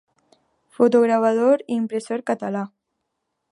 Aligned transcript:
Fotogravador 0.77 1.63
i 1.73 1.77
impressor 1.83 2.25
català. 2.33 2.67